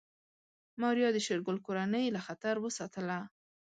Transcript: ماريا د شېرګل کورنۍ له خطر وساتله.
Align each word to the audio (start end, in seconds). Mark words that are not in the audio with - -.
ماريا 0.81 1.09
د 1.13 1.17
شېرګل 1.25 1.57
کورنۍ 1.65 2.05
له 2.15 2.21
خطر 2.27 2.55
وساتله. 2.65 3.19